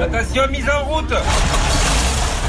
[0.00, 1.12] Attention, mise en route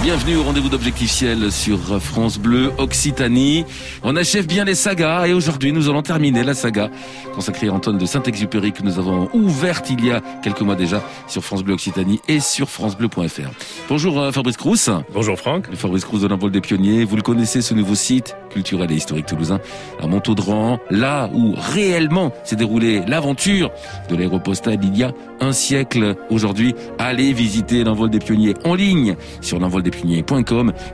[0.01, 3.65] Bienvenue au rendez-vous d'Objectif Ciel sur France Bleu Occitanie.
[4.01, 6.89] On achève bien les sagas et aujourd'hui nous allons terminer la saga
[7.35, 11.03] consacrée à Antoine de Saint-Exupéry que nous avons ouverte il y a quelques mois déjà
[11.27, 13.51] sur France Bleu Occitanie et sur francebleu.fr.
[13.89, 14.89] Bonjour euh, Fabrice Crous.
[15.13, 15.67] Bonjour Franck.
[15.75, 17.03] Fabrice Crous de l'envol des pionniers.
[17.03, 19.59] Vous le connaissez ce nouveau site culturel et historique toulousain
[20.01, 23.71] à Montaudran, là où réellement s'est déroulée l'aventure
[24.09, 26.15] de l'aéropostale il y a un siècle.
[26.29, 29.91] Aujourd'hui, allez visiter l'envol des pionniers en ligne sur l'envol des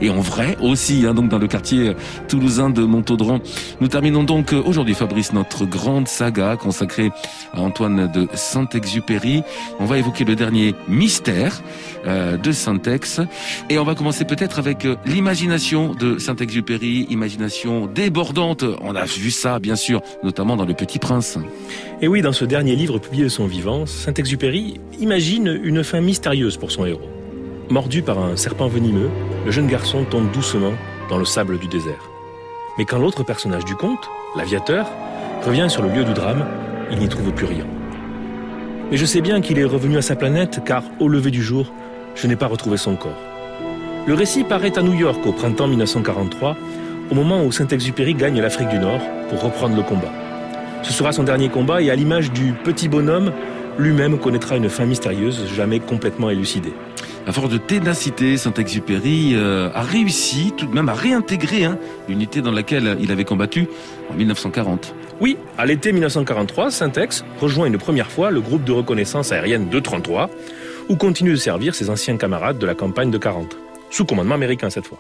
[0.02, 1.94] et en vrai aussi, hein, donc dans le quartier
[2.28, 3.40] toulousain de Montaudran.
[3.80, 7.12] Nous terminons donc aujourd'hui, Fabrice, notre grande saga consacrée
[7.54, 9.44] à Antoine de Saint-Exupéry.
[9.80, 11.62] On va évoquer le dernier mystère
[12.06, 13.22] euh, de Saint-Ex
[13.70, 17.08] et on va commencer peut-être avec euh, l'imagination de Saint-Exupéry,
[17.94, 18.64] débordante.
[18.82, 21.38] On a vu ça, bien sûr, notamment dans Le Petit Prince.
[22.02, 26.58] Et oui, dans ce dernier livre publié de son vivant, Saint-Exupéry imagine une fin mystérieuse
[26.58, 27.10] pour son héros.
[27.70, 29.10] Mordu par un serpent venimeux,
[29.46, 30.73] le jeune garçon tombe doucement
[31.09, 32.09] dans le sable du désert.
[32.78, 34.88] Mais quand l'autre personnage du conte, l'aviateur,
[35.45, 36.45] revient sur le lieu du drame,
[36.92, 37.66] il n'y trouve plus rien.
[38.92, 41.73] Mais je sais bien qu'il est revenu à sa planète car au lever du jour,
[42.16, 43.20] je n'ai pas retrouvé son corps.
[44.08, 46.56] Le récit paraît à New York au printemps 1943,
[47.09, 50.11] au moment où Saint-Exupéry gagne l'Afrique du Nord pour reprendre le combat.
[50.83, 53.31] Ce sera son dernier combat et à l'image du petit bonhomme,
[53.77, 56.73] lui-même connaîtra une fin mystérieuse jamais complètement élucidée
[57.28, 62.41] à force de ténacité, Saint-Exupéry euh, a réussi tout de même à réintégrer hein, l'unité
[62.41, 63.67] dans laquelle il avait combattu
[64.09, 64.95] en 1940.
[65.19, 70.30] Oui, à l'été 1943, Saint-Ex rejoint une première fois le groupe de reconnaissance aérienne 233,
[70.88, 73.58] où continuent de servir ses anciens camarades de la campagne de 40,
[73.89, 75.00] sous commandement américain cette fois.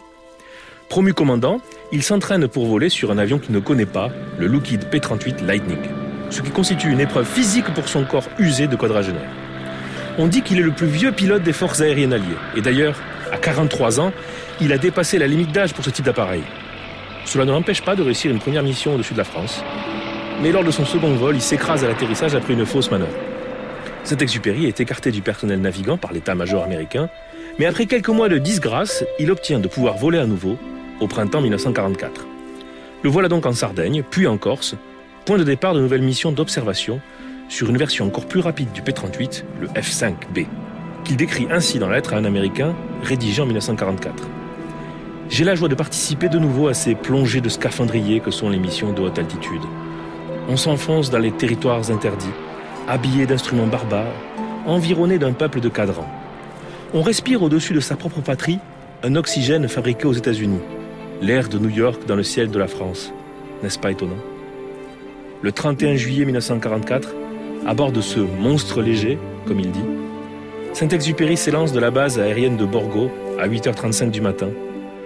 [0.89, 1.59] Promu commandant,
[1.91, 5.81] il s'entraîne pour voler sur un avion qu'il ne connaît pas, le Lockheed P-38 Lightning,
[6.29, 9.29] ce qui constitue une épreuve physique pour son corps usé de quadragénaire.
[10.17, 12.37] On dit qu'il est le plus vieux pilote des forces aériennes alliées.
[12.55, 12.95] Et d'ailleurs,
[13.31, 14.13] à 43 ans,
[14.61, 16.41] il a dépassé la limite d'âge pour ce type d'appareil.
[17.25, 19.61] Cela ne l'empêche pas de réussir une première mission au-dessus de la France.
[20.41, 23.13] Mais lors de son second vol, il s'écrase à l'atterrissage après une fausse manœuvre.
[24.05, 27.09] Cet exupéry est écarté du personnel navigant par l'état-major américain,
[27.59, 30.57] mais après quelques mois de disgrâce, il obtient de pouvoir voler à nouveau
[30.99, 32.25] au printemps 1944.
[33.03, 34.75] Le voilà donc en Sardaigne, puis en Corse,
[35.25, 36.99] point de départ de nouvelles missions d'observation
[37.49, 40.47] sur une version encore plus rapide du P-38, le F-5B,
[41.03, 44.27] qu'il décrit ainsi dans la lettre à un Américain rédigée en 1944.
[45.29, 48.59] J'ai la joie de participer de nouveau à ces plongées de scaphandriers que sont les
[48.59, 49.61] missions de haute altitude.
[50.49, 52.27] On s'enfonce dans les territoires interdits,
[52.87, 54.13] habillé d'instruments barbares,
[54.65, 56.09] environné d'un peuple de cadrans.
[56.93, 58.59] On respire au-dessus de sa propre patrie
[59.03, 60.61] un oxygène fabriqué aux États-Unis,
[61.21, 63.11] l'air de New York dans le ciel de la France.
[63.63, 64.17] N'est-ce pas étonnant?
[65.41, 67.09] Le 31 juillet 1944,
[67.65, 69.85] à bord de ce monstre léger, comme il dit,
[70.73, 74.49] Saint-Exupéry s'élance de la base aérienne de Borgo à 8h35 du matin,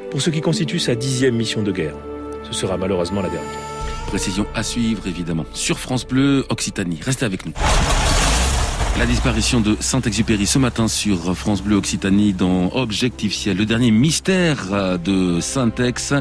[0.09, 1.95] pour ce qui constitue sa dixième mission de guerre.
[2.43, 3.49] Ce sera malheureusement la dernière.
[4.07, 6.99] Précision à suivre, évidemment, sur France Bleu Occitanie.
[7.01, 7.53] Restez avec nous.
[8.99, 13.89] La disparition de Saint-Exupéry ce matin sur France Bleu Occitanie dans Objectif Ciel, le dernier
[13.89, 16.13] mystère euh, de Saint-Ex.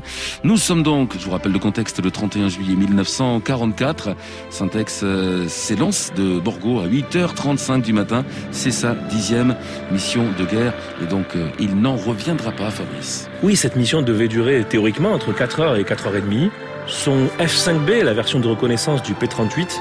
[0.44, 4.14] Nous sommes donc, je vous rappelle le contexte, le 31 juillet 1944.
[4.50, 8.24] Saint-Ex euh, s'élance de Borgo à 8h35 du matin.
[8.52, 9.56] C'est sa dixième
[9.90, 13.28] mission de guerre et donc euh, il n'en reviendra pas, Fabrice.
[13.42, 16.50] Oui, cette mission devait durer théoriquement entre 4h et 4h30.
[16.86, 19.80] Son F5B, la version de reconnaissance du P-38,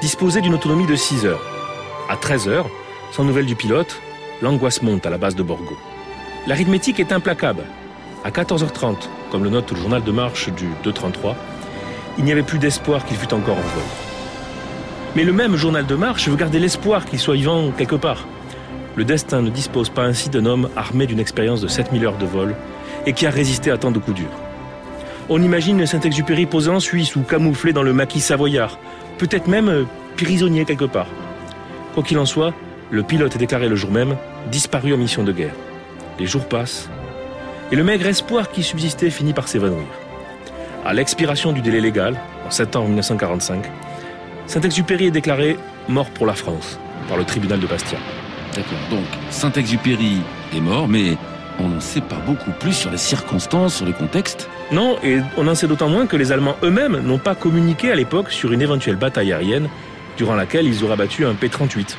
[0.00, 1.61] disposait d'une autonomie de 6 heures.
[2.08, 2.64] À 13h,
[3.12, 4.00] sans nouvelles du pilote,
[4.42, 5.76] l'angoisse monte à la base de Borgo.
[6.46, 7.62] L'arithmétique est implacable.
[8.24, 8.96] À 14h30,
[9.30, 11.36] comme le note le journal de marche du 233,
[12.18, 13.84] il n'y avait plus d'espoir qu'il fût encore en vol.
[15.14, 18.26] Mais le même journal de marche veut garder l'espoir qu'il soit vivant quelque part.
[18.96, 22.26] Le destin ne dispose pas ainsi d'un homme armé d'une expérience de 7000 heures de
[22.26, 22.54] vol
[23.06, 24.40] et qui a résisté à tant de coups durs.
[25.28, 28.78] On imagine Saint-Exupéry posé en Suisse ou camouflé dans le maquis savoyard,
[29.18, 29.84] peut-être même euh,
[30.16, 31.06] prisonnier quelque part.
[31.94, 32.54] Quoi qu'il en soit,
[32.90, 34.16] le pilote est déclaré le jour même
[34.50, 35.54] disparu en mission de guerre.
[36.18, 36.88] Les jours passent,
[37.70, 39.86] et le maigre espoir qui subsistait finit par s'évanouir.
[40.84, 43.64] À l'expiration du délai légal, en septembre 1945,
[44.46, 45.56] Saint-Exupéry est déclaré
[45.88, 46.78] mort pour la France
[47.08, 47.98] par le tribunal de Bastia.
[48.54, 50.18] D'accord, donc Saint-Exupéry
[50.54, 51.16] est mort, mais
[51.58, 54.48] on n'en sait pas beaucoup plus sur les circonstances, sur le contexte.
[54.70, 57.94] Non, et on en sait d'autant moins que les Allemands eux-mêmes n'ont pas communiqué à
[57.94, 59.68] l'époque sur une éventuelle bataille aérienne
[60.16, 61.96] durant laquelle ils auraient battu un P-38.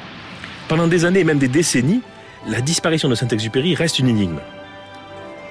[0.67, 2.01] Pendant des années et même des décennies,
[2.47, 4.39] la disparition de Saint-Exupéry reste une énigme.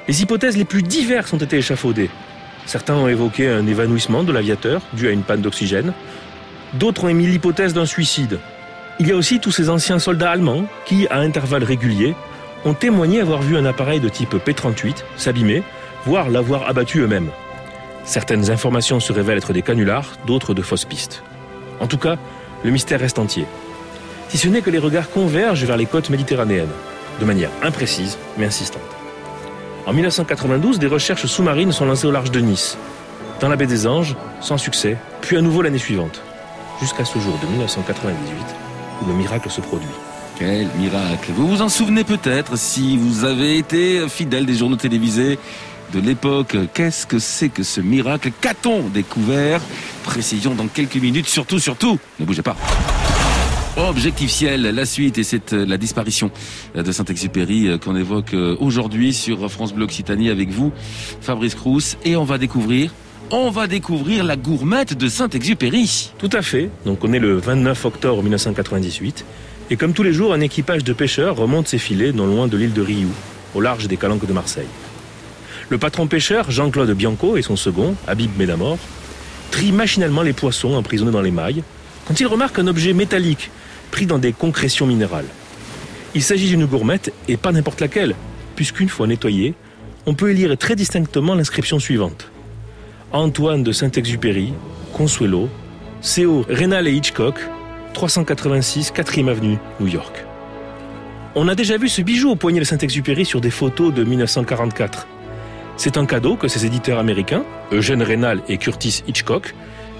[0.09, 2.11] Les hypothèses les plus diverses ont été échafaudées.
[2.67, 5.93] Certains ont évoqué un évanouissement de l'aviateur dû à une panne d'oxygène.
[6.75, 8.39] D'autres ont émis l'hypothèse d'un suicide.
[9.01, 12.15] Il y a aussi tous ces anciens soldats allemands qui, à intervalles réguliers,
[12.65, 15.63] ont témoigné avoir vu un appareil de type P-38 s'abîmer,
[16.05, 17.31] voire l'avoir abattu eux-mêmes.
[18.05, 21.23] Certaines informations se révèlent être des canulars, d'autres de fausses pistes.
[21.81, 22.17] En tout cas,
[22.65, 23.47] le mystère reste entier.
[24.29, 26.73] Si ce n'est que les regards convergent vers les côtes méditerranéennes,
[27.21, 28.83] de manière imprécise mais insistante.
[29.87, 32.79] En 1992, des recherches sous-marines sont lancées au large de Nice,
[33.41, 36.23] dans la baie des Anges, sans succès, puis à nouveau l'année suivante,
[36.81, 38.23] jusqu'à ce jour de 1998,
[39.03, 39.89] où le miracle se produit.
[40.39, 45.39] Quel miracle Vous vous en souvenez peut-être si vous avez été fidèle des journaux télévisés
[45.93, 46.57] de l'époque.
[46.73, 48.31] Qu'est-ce que c'est que ce miracle?
[48.41, 49.61] Qu'a-t-on découvert?
[50.13, 52.55] Précision dans quelques minutes, surtout, surtout, ne bougez pas.
[53.79, 56.31] Objectif ciel, la suite et c'est euh, la disparition
[56.75, 60.71] de Saint-Exupéry euh, qu'on évoque euh, aujourd'hui sur France Bleu Occitanie avec vous,
[61.23, 62.93] Fabrice Crous, et on va découvrir
[63.31, 66.13] on va découvrir la gourmette de Saint-Exupéry.
[66.19, 66.69] Tout à fait.
[66.85, 69.25] Donc on est le 29 octobre 1998
[69.71, 72.59] et comme tous les jours, un équipage de pêcheurs remonte ses filets non loin de
[72.59, 73.15] l'île de Rioux,
[73.55, 74.69] au large des calanques de Marseille.
[75.71, 78.77] Le patron pêcheur, Jean-Claude Bianco, et son second, Habib Medamor,
[79.53, 81.63] trient machinalement les poissons emprisonnés dans les mailles
[82.09, 83.51] quand ils remarquent un objet métallique
[83.93, 85.29] pris dans des concrétions minérales.
[86.17, 88.17] Il s'agit d'une gourmette et pas n'importe laquelle,
[88.57, 89.55] puisqu'une fois nettoyée,
[90.07, 92.31] on peut y lire très distinctement l'inscription suivante.
[93.13, 94.53] Antoine de Saint-Exupéry,
[94.93, 95.49] Consuelo,
[96.01, 96.45] C.O.
[96.49, 97.37] Rénal et Hitchcock,
[97.95, 100.25] 386 4e avenue, New York.
[101.35, 105.07] On a déjà vu ce bijou au poignet de Saint-Exupéry sur des photos de 1944.
[105.77, 109.55] C'est un cadeau que ces éditeurs américains, Eugène Rénal et Curtis Hitchcock,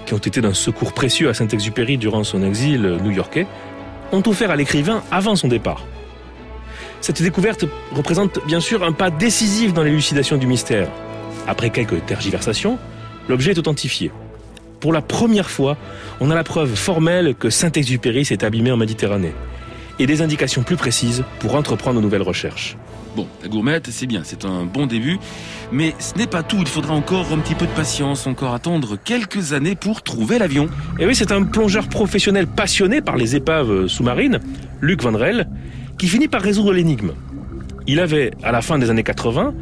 [0.05, 3.47] qui ont été d'un secours précieux à Saint-Exupéry durant son exil new-yorkais,
[4.11, 5.83] ont offert à l'écrivain avant son départ.
[7.01, 10.87] Cette découverte représente bien sûr un pas décisif dans l'élucidation du mystère.
[11.47, 12.77] Après quelques tergiversations,
[13.27, 14.11] l'objet est authentifié.
[14.79, 15.77] Pour la première fois,
[16.19, 19.33] on a la preuve formelle que Saint-Exupéry s'est abîmé en Méditerranée
[19.99, 22.77] et des indications plus précises pour entreprendre de nouvelles recherches.
[23.15, 25.19] Bon, la gourmette, c'est bien, c'est un bon début,
[25.71, 28.97] mais ce n'est pas tout, il faudra encore un petit peu de patience, encore attendre
[29.03, 30.67] quelques années pour trouver l'avion.
[30.97, 34.39] Et oui, c'est un plongeur professionnel passionné par les épaves sous-marines,
[34.81, 35.47] Luc Van Rel,
[35.99, 37.11] qui finit par résoudre l'énigme.
[37.85, 39.53] Il avait, à la fin des années 80,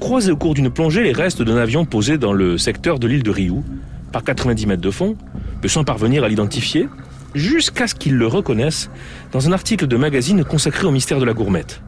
[0.00, 3.22] croisé au cours d'une plongée les restes d'un avion posé dans le secteur de l'île
[3.22, 3.64] de Rioux,
[4.12, 5.16] par 90 mètres de fond,
[5.62, 6.88] mais sans parvenir à l'identifier,
[7.34, 8.90] jusqu'à ce qu'il le reconnaisse
[9.32, 11.80] dans un article de magazine consacré au mystère de la gourmette.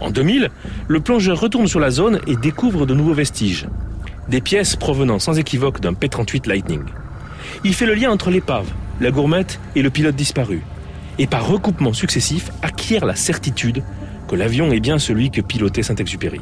[0.00, 0.50] En 2000,
[0.86, 3.66] le plongeur retourne sur la zone et découvre de nouveaux vestiges.
[4.28, 6.82] Des pièces provenant sans équivoque d'un P-38 Lightning.
[7.64, 10.62] Il fait le lien entre l'épave, la gourmette et le pilote disparu.
[11.18, 13.82] Et par recoupement successif, acquiert la certitude
[14.28, 16.40] que l'avion est bien celui que pilotait Saint-Exupéry.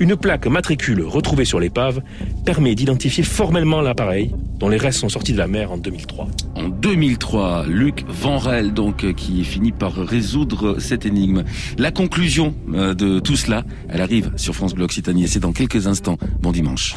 [0.00, 2.02] Une plaque matricule retrouvée sur l'épave
[2.44, 6.28] permet d'identifier formellement l'appareil, dont les restes sont sortis de la mer en 2003.
[6.64, 11.44] En 2003, Luc Vanrel, donc, qui finit par résoudre cette énigme.
[11.76, 15.86] La conclusion euh, de tout cela, elle arrive sur France Bleu Occitanie c'est dans quelques
[15.86, 16.16] instants.
[16.40, 16.94] Bon dimanche.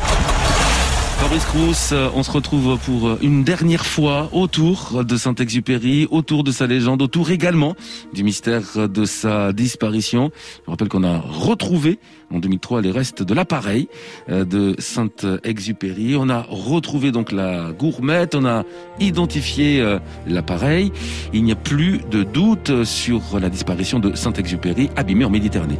[1.19, 6.51] Fabrice Crous, euh, on se retrouve pour une dernière fois autour de Saint-Exupéry, autour de
[6.51, 7.75] sa légende, autour également
[8.13, 10.29] du mystère de sa disparition.
[10.65, 11.97] Je rappelle qu'on a retrouvé
[12.31, 13.89] en 2003 les restes de l'appareil
[14.29, 16.15] euh, de Saint-Exupéry.
[16.15, 18.63] On a retrouvé donc la gourmette, on a
[18.99, 19.97] identifié euh,
[20.27, 20.91] l'appareil.
[21.33, 25.79] Il n'y a plus de doute sur la disparition de Saint-Exupéry abîmé en Méditerranée.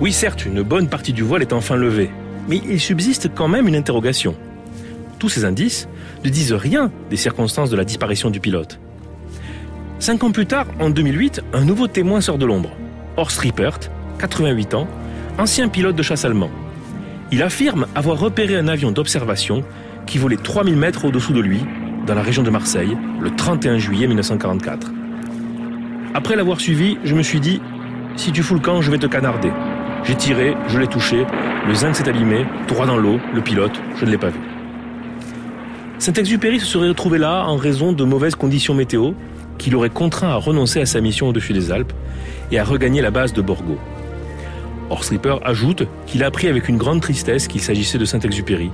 [0.00, 2.10] Oui, certes, une bonne partie du voile est enfin levée,
[2.48, 4.34] mais il subsiste quand même une interrogation
[5.18, 5.88] tous ces indices
[6.24, 8.78] ne disent rien des circonstances de la disparition du pilote.
[9.98, 12.70] Cinq ans plus tard, en 2008, un nouveau témoin sort de l'ombre.
[13.16, 13.78] Horst Rippert,
[14.18, 14.88] 88 ans,
[15.38, 16.50] ancien pilote de chasse allemand.
[17.32, 19.64] Il affirme avoir repéré un avion d'observation
[20.06, 21.60] qui volait 3000 mètres au-dessous de lui,
[22.06, 24.90] dans la région de Marseille, le 31 juillet 1944.
[26.12, 27.60] Après l'avoir suivi, je me suis dit,
[28.16, 29.50] si tu fous le camp, je vais te canarder.
[30.04, 31.24] J'ai tiré, je l'ai touché,
[31.66, 34.53] le zinc s'est abîmé, droit dans l'eau, le pilote, je ne l'ai pas vu.
[36.04, 39.12] Saint-Exupéry se serait retrouvé là en raison de mauvaises conditions météo
[39.56, 41.94] qui l'auraient contraint à renoncer à sa mission au-dessus des Alpes
[42.52, 43.78] et à regagner la base de Borgo.
[44.90, 48.70] Horst ajoute qu'il a appris avec une grande tristesse qu'il s'agissait de Saint-Exupéry.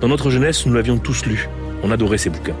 [0.00, 1.48] Dans notre jeunesse, nous l'avions tous lu.
[1.84, 2.56] On adorait ses bouquins.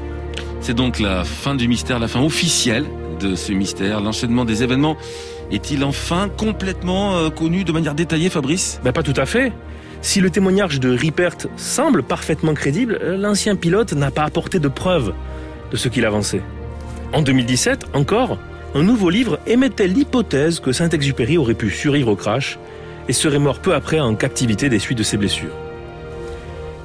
[0.60, 2.84] C'est donc la fin du mystère, la fin officielle
[3.18, 4.00] de ce mystère.
[4.00, 4.96] L'enchaînement des événements
[5.50, 8.80] est-il enfin complètement euh, connu de manière détaillée, Fabrice?
[8.84, 9.52] Ben, Pas tout à fait.
[10.02, 15.12] Si le témoignage de Rippert semble parfaitement crédible, l'ancien pilote n'a pas apporté de preuves
[15.70, 16.42] de ce qu'il avançait.
[17.12, 18.38] En 2017, encore,
[18.74, 22.58] un nouveau livre émettait l'hypothèse que Saint-Exupéry aurait pu survivre au crash
[23.08, 25.54] et serait mort peu après en captivité des suites de ses blessures.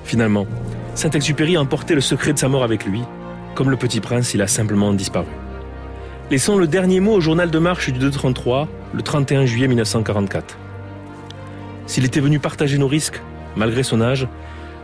[0.03, 0.45] Finalement,
[0.93, 3.01] Saint-Exupéry a emporté le secret de sa mort avec lui.
[3.53, 5.27] Comme le petit prince, il a simplement disparu.
[6.31, 10.57] Laissons le dernier mot au journal de marche du 233, le 31 juillet 1944.
[11.88, 13.22] S'il était venu partager nos risques,
[13.56, 14.27] malgré son âge,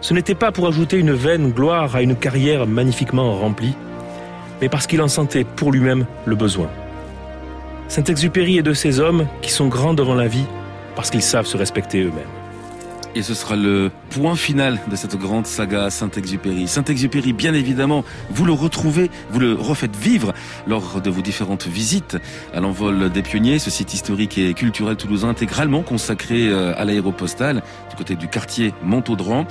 [0.02, 3.76] ce n'était pas pour ajouter une vaine gloire à une carrière magnifiquement remplie,
[4.62, 6.70] mais parce qu'il en sentait pour lui-même le besoin.
[7.88, 10.46] Saint-Exupéry est de ces hommes qui sont grands devant la vie
[10.96, 12.41] parce qu'ils savent se respecter eux-mêmes.
[13.14, 16.68] Et ce sera le point final de cette grande saga Saint-Exupéry.
[16.68, 20.34] Saint-Exupéry, bien évidemment, vous le retrouvez, vous le refaites vivre
[20.66, 22.18] lors de vos différentes visites
[22.54, 27.64] à l'envol des pionniers, ce site historique et culturel toulousain intégralement consacré euh, à l'aéropostale
[27.90, 29.46] du côté du quartier Montaudran.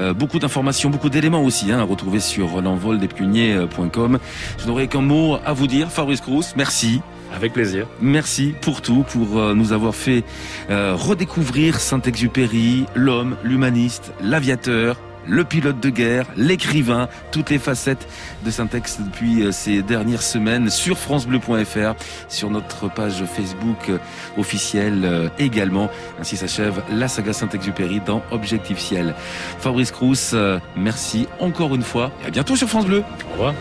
[0.00, 4.18] Euh, beaucoup d'informations, beaucoup d'éléments aussi hein, à retrouver sur l'envoldespionniers.com.
[4.58, 7.00] Je n'aurais qu'un mot à vous dire, Fabrice Crous, merci.
[7.34, 7.86] Avec plaisir.
[8.00, 10.22] Merci pour tout, pour euh, nous avoir fait
[10.70, 18.06] euh, redécouvrir Saint-Exupéry, l'homme, l'humaniste, l'aviateur, le pilote de guerre, l'écrivain, toutes les facettes
[18.44, 21.94] de Saint-Ex depuis euh, ces dernières semaines sur francebleu.fr,
[22.28, 23.90] sur notre page Facebook
[24.36, 25.90] officielle également.
[26.20, 29.14] Ainsi s'achève la saga Saint-Exupéry dans Objectif Ciel.
[29.58, 30.34] Fabrice Crous,
[30.76, 33.02] merci encore une fois et à bientôt sur France Bleu.
[33.30, 33.54] Au revoir.